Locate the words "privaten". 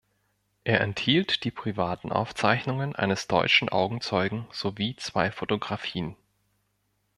1.51-2.11